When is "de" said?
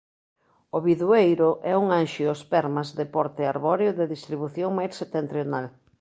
2.99-3.05, 3.99-4.09